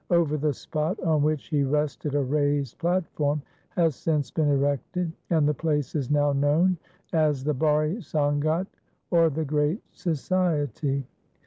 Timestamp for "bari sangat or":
7.53-9.29